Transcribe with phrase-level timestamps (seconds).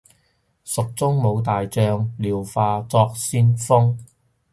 [0.65, 3.99] 蜀中無大將，廖化作先鋒